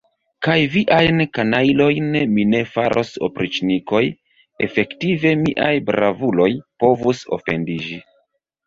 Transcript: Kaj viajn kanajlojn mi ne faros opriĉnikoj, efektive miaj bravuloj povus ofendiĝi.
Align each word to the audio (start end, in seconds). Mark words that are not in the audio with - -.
Kaj 0.45 0.53
viajn 0.75 1.21
kanajlojn 1.37 2.07
mi 2.37 2.47
ne 2.55 2.63
faros 2.77 3.11
opriĉnikoj, 3.29 4.03
efektive 4.69 5.37
miaj 5.47 5.73
bravuloj 5.93 6.53
povus 6.85 7.25
ofendiĝi. 7.41 8.03